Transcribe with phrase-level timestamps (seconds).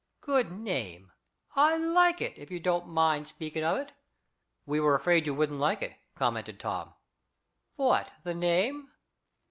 [0.21, 1.11] "Good name.
[1.55, 3.91] I like it, if you don't mind speaking of it."
[4.65, 6.95] "We were afraid you wouldn't like it," commented Tom.
[7.75, 8.89] "What, the name?"